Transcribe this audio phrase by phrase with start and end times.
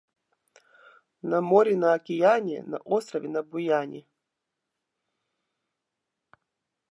[1.31, 4.01] На море, на окияне, на острове на Буяне.